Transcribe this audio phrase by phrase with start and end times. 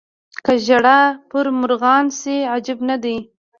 [0.45, 0.99] که ژړا
[1.29, 3.17] پر مرغان شي عجب نه دی.